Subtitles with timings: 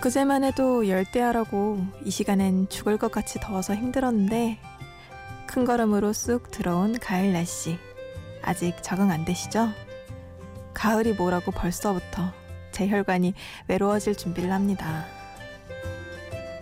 [0.00, 4.58] 엊그제만 해도 열대야라고 이 시간엔 죽을 것 같이 더워서 힘들었는데
[5.46, 7.78] 큰 걸음으로 쑥 들어온 가을 날씨
[8.40, 9.68] 아직 적응 안 되시죠?
[10.72, 12.32] 가을이 뭐라고 벌써부터
[12.72, 13.34] 제 혈관이
[13.68, 15.04] 외로워질 준비를 합니다.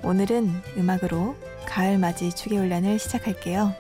[0.03, 3.73] 오늘은 음악으로 가을 맞이 축의 훈련을 시작할게요.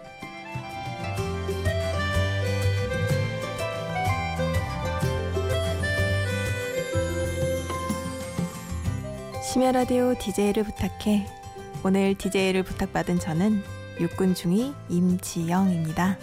[9.50, 11.26] 심야 라디오 DJ를 부탁해.
[11.82, 13.62] 오늘 DJ를 부탁받은 저는
[13.98, 16.18] 육군 중위 임지영입니다.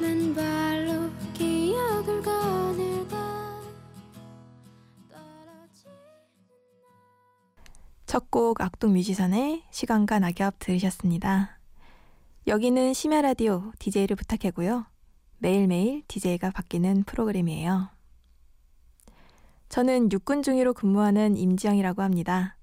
[0.00, 3.60] 맨발로 기억을 거닐다
[5.10, 5.86] 떨어지
[8.06, 11.58] 첫곡 악동 뮤지션의 시간과 낙엽 들으셨습니다.
[12.46, 14.86] 여기는 심야 라디오 DJ를 부탁해고요.
[15.38, 17.90] 매일매일 DJ가 바뀌는 프로그램이에요.
[19.68, 22.56] 저는 육군 중위로 근무하는 임지영이라고 합니다.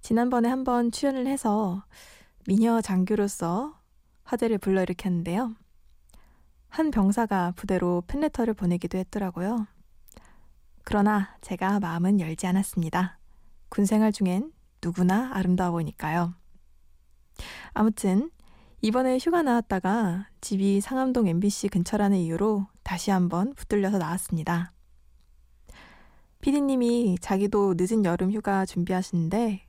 [0.00, 1.84] 지난번에 한번 출연을 해서
[2.46, 3.78] 미녀 장교로서
[4.24, 5.54] 화제를 불러일으켰는데요.
[6.76, 9.66] 한 병사가 부대로 팬레터를 보내기도 했더라고요.
[10.84, 13.18] 그러나 제가 마음은 열지 않았습니다.
[13.70, 16.34] 군생활 중엔 누구나 아름다워 보이니까요.
[17.72, 18.30] 아무튼
[18.82, 24.74] 이번에 휴가 나왔다가 집이 상암동 MBC 근처라는 이유로 다시 한번 붙들려서 나왔습니다.
[26.42, 29.66] 피디님이 자기도 늦은 여름 휴가 준비하시는데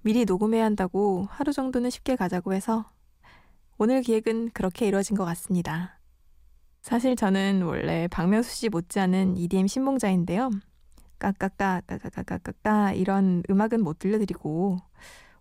[0.00, 2.90] 미리 녹음해야 한다고 하루 정도는 쉽게 가자고 해서
[3.78, 6.01] 오늘 기획은 그렇게 이루어진 것 같습니다.
[6.82, 10.50] 사실 저는 원래 박명수 씨 못지않은 EDM 신봉자인데요.
[11.20, 14.78] 까까까 까까까까까 이런 음악은 못 들려드리고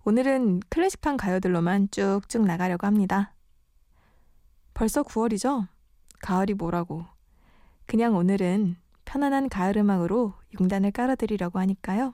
[0.03, 3.33] 오늘은 클래식한 가요들로만 쭉쭉 나가려고 합니다.
[4.75, 5.67] 벌써 9월이죠?
[6.21, 7.05] 가을이 뭐라고.
[7.87, 12.13] 그냥 오늘은 편안한 가을 음악으로 용단을 깔아드리려고 하니까요.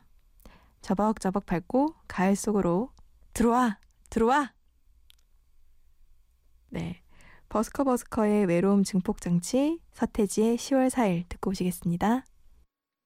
[0.81, 2.91] 저벅저벅 밟고 가을 속으로
[3.33, 3.77] 들어와!
[4.09, 4.53] 들어와!
[6.69, 7.01] 네.
[7.49, 12.23] 버스커 버스커의 외로움 증폭장치, 서태지의 10월 4일 듣고 오시겠습니다.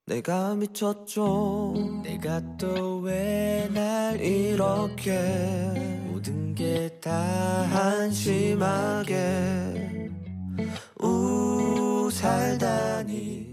[0.06, 5.12] 내가 미쳤죠 내가 또 왜 날 이렇게
[6.08, 7.12] 모든 게 다
[7.70, 9.14] 한심하게
[11.00, 13.51] 우 살다니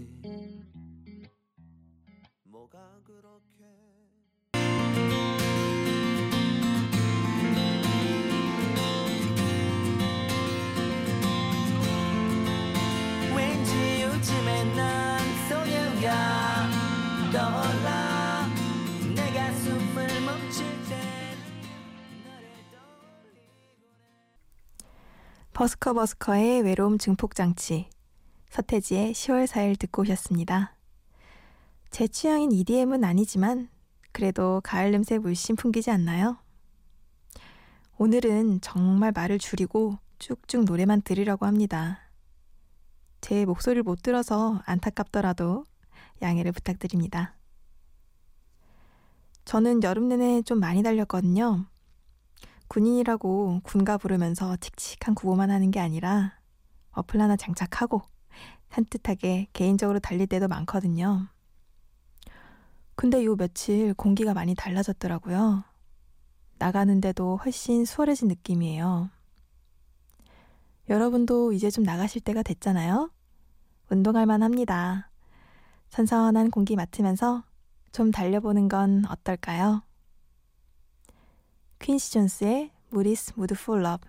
[25.60, 27.90] 버스커 버스커의 외로움 증폭장치,
[28.48, 30.74] 서태지의 10월 4일 듣고 오셨습니다.
[31.90, 33.68] 제 취향인 EDM은 아니지만
[34.10, 36.38] 그래도 가을 냄새 물씬 풍기지 않나요?
[37.98, 42.10] 오늘은 정말 말을 줄이고 쭉쭉 노래만 들으려고 합니다.
[43.20, 45.66] 제 목소리를 못 들어서 안타깝더라도
[46.22, 47.36] 양해를 부탁드립니다.
[49.44, 51.66] 저는 여름 내내 좀 많이 달렸거든요.
[52.70, 56.38] 군인이라고 군가 부르면서 칙칙한 구호만 하는 게 아니라
[56.92, 58.00] 어플 하나 장착하고
[58.70, 61.26] 산뜻하게 개인적으로 달릴 때도 많거든요.
[62.94, 65.64] 근데 요 며칠 공기가 많이 달라졌더라고요.
[66.58, 69.10] 나가는데도 훨씬 수월해진 느낌이에요.
[70.88, 73.10] 여러분도 이제 좀 나가실 때가 됐잖아요?
[73.90, 75.10] 운동할 만합니다.
[75.88, 77.42] 선선한 공기 맡으면서
[77.90, 79.82] 좀 달려보는 건 어떨까요?
[81.80, 84.06] 퀸시 존스의 무리스 무드 풀 러브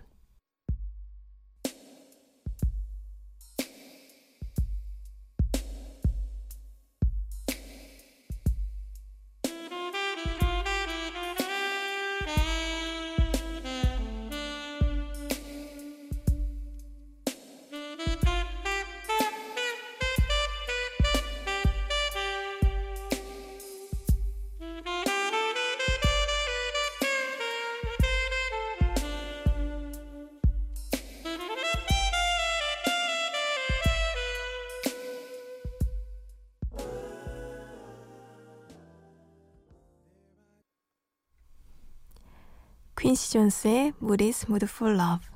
[43.02, 45.28] 퀸시 존스의 is Mood for Love.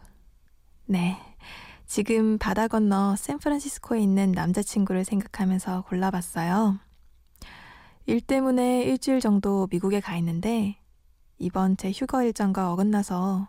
[0.84, 1.18] 네.
[1.84, 6.78] 지금 바다 건너 샌프란시스코에 있는 남자친구를 생각하면서 골라봤어요.
[8.06, 10.76] 일 때문에 일주일 정도 미국에 가 있는데
[11.38, 13.48] 이번 제 휴가 일정과 어긋나서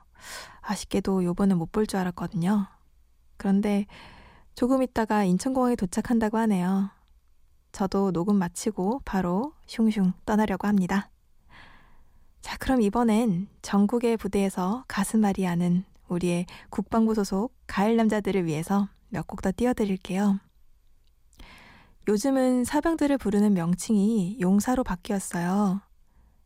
[0.61, 2.65] 아쉽게도 요번은 못볼 줄 알았거든요.
[3.37, 3.85] 그런데
[4.55, 6.89] 조금 있다가 인천공항에 도착한다고 하네요.
[7.71, 11.11] 저도 녹음 마치고 바로 슝슝 떠나려고 합니다.
[12.47, 19.41] 자, 그럼 이번엔 전국의 부대에서 가슴앓이 하는 우리의 국방부 소속 가을 남자들을 위해서 몇 곡
[19.41, 20.39] 더 띄워드릴게요.
[22.07, 25.81] 요즘은 사병들을 부르는 명칭이 용사로 바뀌었어요.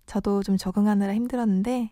[0.07, 1.91] 저도 좀 적응하느라 힘들었는데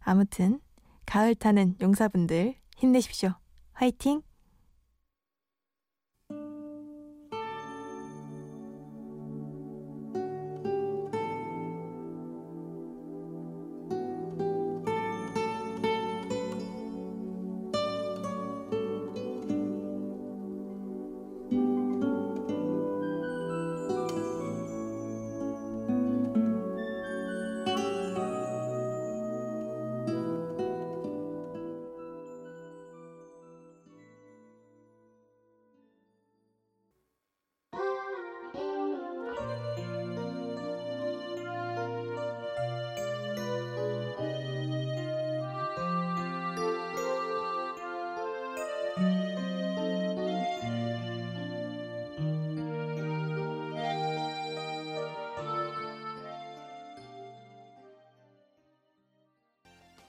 [0.00, 0.58] 아무튼
[1.06, 3.30] 가을 타는 용사분들 힘내십시오.
[3.74, 4.22] 화이팅!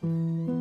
[0.03, 0.56] 우연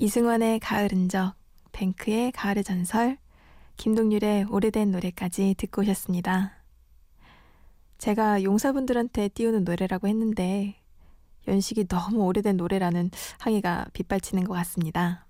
[0.00, 1.34] 이승환의 가을 흔적,
[1.72, 3.18] 뱅크의 가을의 전설,
[3.76, 6.54] 김동률의 오래된 노래까지 듣고 오셨습니다.
[7.98, 10.80] 제가 용사분들한테 띄우는 노래라고 했는데
[11.46, 13.10] 연식이 너무 오래된 노래라는
[13.40, 15.26] 항의가 빗발치는 것 같습니다.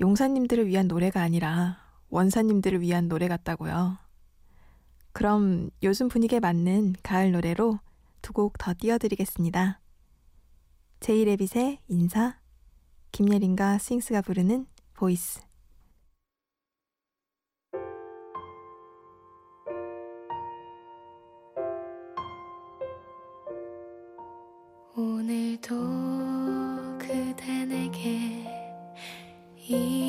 [0.00, 1.78] 용사님들을 위한 노래가 아니라
[2.10, 3.98] 원사님들을 위한 노래 같다고요.
[5.12, 7.80] 그럼 요즘 분위기에 맞는 가을 노래로
[8.22, 9.80] 두 곡 더 띄워드리겠습니다.
[11.00, 12.39] 제이레빗의 인사,
[13.12, 15.40] 김예림과 스윙스가 부르는 Voice.
[24.96, 25.76] 오늘도
[26.98, 28.44] 그대 내게
[29.56, 29.99] 인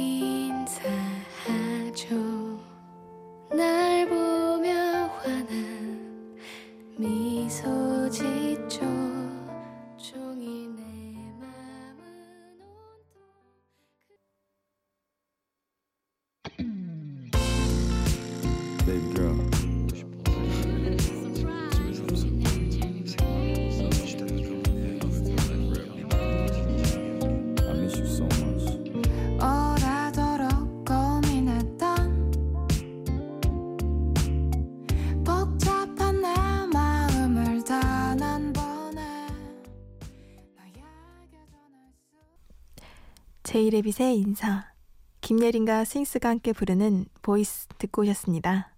[43.51, 44.72] 제이레빗의 인사,
[45.20, 48.74] 김예림과 스윙스가 함께 부르는 Voice 듣고 오셨습니다.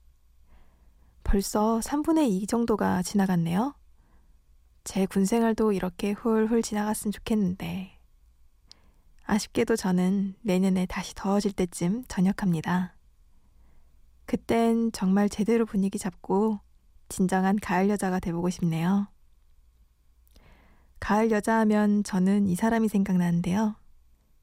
[1.24, 3.76] 벌써 3분의 2 정도가 지나갔네요.
[4.84, 8.00] 제 군생활도 이렇게 훌훌 지나갔으면 좋겠는데.
[9.26, 12.96] 아쉽게도 저는 내년에 다시 더워질 때쯤 전역합니다.
[14.26, 16.60] 그땐 정말 제대로 분위기 잡고
[17.10, 19.08] 진정한 가을 여자가 돼보고 싶네요.
[21.00, 23.76] 가을 여자 하면 저는 이 사람이 생각나는데요.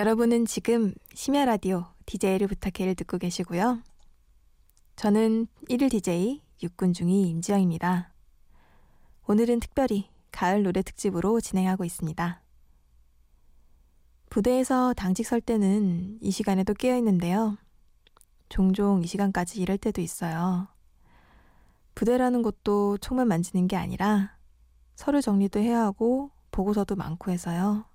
[0.00, 3.82] 여러분은 지금 심야 라디오 DJ를 부탁해를 듣고 계시고요.
[4.96, 8.10] 저는 1일 DJ 육군 중위 임지영입니다.
[9.26, 12.40] 오늘은 특별히 가을 노래 특집으로 진행하고 있습니다.
[14.30, 17.58] 부대에서 당직 설 때는 이 시간에도 깨어 있는데요.
[18.48, 20.68] 종종 이 시간까지 일할 때도 있어요.
[21.94, 24.34] 부대라는 곳도 총만 만지는 게 아니라
[24.94, 27.89] 서류 정리도 해야 하고 보고서도 많고 해서요.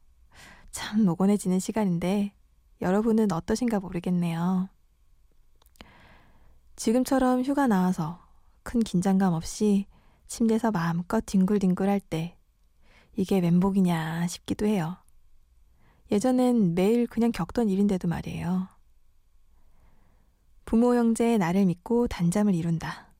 [0.75, 2.34] 참 노곤해지는 시간인데
[2.82, 4.67] 여러분은 어떠신가 모르겠네요.
[6.75, 8.20] 지금처럼 휴가 나와서
[8.62, 9.86] 큰 긴장감 없이
[10.27, 12.38] 침대에서 마음껏 뒹굴뒹굴 할 때
[13.15, 14.98] 이게 멘복이냐 싶기도 해요.
[16.12, 18.67] 예전엔 매일 그냥 겪던 일인데도 말이에요.
[20.65, 23.13] 부모 형제 나를 믿고 단잠을 이룬다.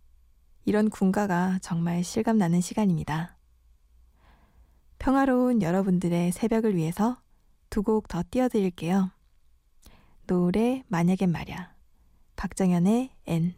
[0.65, 3.38] 이런 군가가 정말 실감나는 시간입니다.
[5.00, 7.15] 평화로운 여러분들의 새벽을 위해서
[7.75, 9.12] 두 곡 더 띄워드릴게요.
[10.27, 11.75] 노래 만약엔 말야.
[12.38, 13.53] 박정현의 N.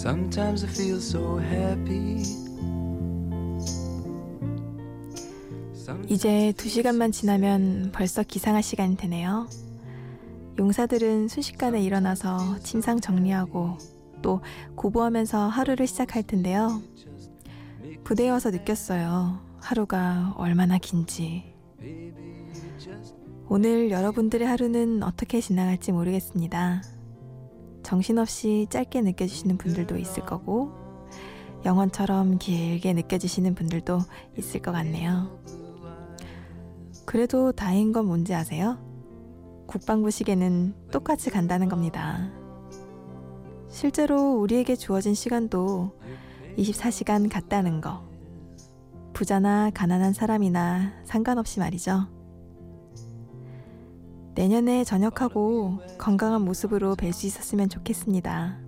[0.00, 2.22] Sometimes I feel so happy.
[6.08, 9.46] 이제 두 시간만 지나면 벌써 기상할 시간이 되네요.
[10.58, 13.76] 용사들은 순식간에 일어나서 침상 정리하고
[14.22, 14.40] 또
[14.74, 16.80] 고보하면서 하루를 시작할 텐데요.
[18.02, 19.38] 부대에 와서 느꼈어요.
[19.58, 21.44] 하루가 얼마나 긴지.
[23.50, 26.99] 오늘 여러분들의 하루는 어떻게 지나갈지 모르겠습니다.
[27.90, 30.70] 정신없이 짧게 느껴지시는 분들도 있을 거고,
[31.64, 33.98] 영원처럼 길게 느껴지시는 분들도
[34.38, 35.42] 있을 것 같네요.
[37.04, 38.78] 그래도 다행인 건 뭔지 아세요?
[39.66, 42.30] 국방부 시계는 똑같이 간다는 겁니다.
[43.68, 45.98] 실제로 우리에게 주어진 시간도
[46.58, 48.08] 24시간 같다는 거.
[49.14, 52.06] 부자나 가난한 사람이나 상관없이 말이죠.
[54.34, 58.58] 내년에 전역하고 건강한 모습으로 뵐 수 있었으면 좋겠습니다.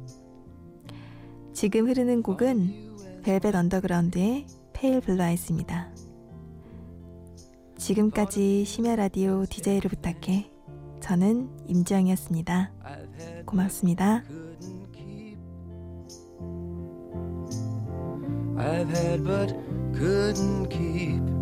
[1.52, 5.90] 지금 흐르는 곡은 벨벳 언더그라운드의 Pale Blue Eyes입니다.
[7.76, 10.50] 지금까지 심야 라디오 DJ를 부탁해.
[11.00, 12.72] 저는 임지영이었습니다.
[13.44, 14.22] 고맙습니다.
[18.56, 19.54] I've had but
[19.92, 21.41] couldn't keep.